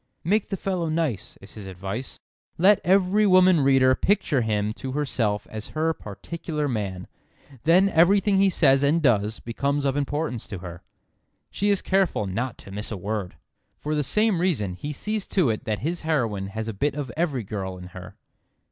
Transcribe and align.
"Make 0.23 0.49
the 0.49 0.57
fellow 0.57 0.89
nice," 0.89 1.37
is 1.41 1.53
his 1.53 1.67
advice. 1.67 2.19
"Let 2.57 2.81
every 2.83 3.27
woman 3.27 3.59
reader 3.61 3.93
picture 3.93 4.41
him 4.41 4.73
to 4.73 4.93
herself 4.93 5.45
as 5.51 5.67
her 5.77 5.93
particular 5.93 6.67
man. 6.67 7.05
Then 7.65 7.87
everything 7.87 8.37
he 8.37 8.49
says 8.49 8.81
and 8.81 8.99
does 8.99 9.39
becomes 9.39 9.85
of 9.85 9.95
importance 9.95 10.47
to 10.47 10.57
her. 10.57 10.81
She 11.51 11.69
is 11.69 11.83
careful 11.83 12.25
not 12.25 12.57
to 12.57 12.71
miss 12.71 12.89
a 12.91 12.97
word." 12.97 13.35
For 13.77 13.93
the 13.93 14.03
same 14.03 14.41
reason 14.41 14.73
he 14.73 14.91
sees 14.91 15.27
to 15.27 15.51
it 15.51 15.65
that 15.65 15.77
his 15.85 16.01
heroine 16.01 16.47
has 16.47 16.67
a 16.67 16.73
bit 16.73 16.95
of 16.95 17.11
every 17.15 17.43
girl 17.43 17.77
in 17.77 17.89
her. 17.89 18.15